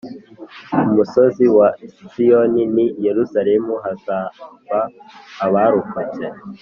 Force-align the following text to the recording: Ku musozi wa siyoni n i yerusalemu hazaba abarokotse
Ku 0.81 0.87
musozi 0.95 1.45
wa 1.57 1.67
siyoni 2.11 2.63
n 2.75 2.77
i 2.85 2.87
yerusalemu 3.05 3.73
hazaba 3.83 4.79
abarokotse 5.45 6.23